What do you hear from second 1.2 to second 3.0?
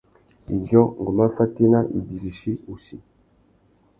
fatēna ibirichi wussi.